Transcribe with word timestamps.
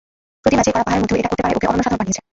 প্রতি 0.41 0.55
ম্যাচেই 0.57 0.73
কড়া 0.75 0.85
পাহারার 0.85 1.01
মধ্যেও 1.01 1.19
এটা 1.19 1.29
করতে 1.31 1.43
পারাই 1.43 1.57
ওকে 1.57 1.69
অনন্যসাধারণ 1.71 1.99
বানিয়েছে। 2.01 2.21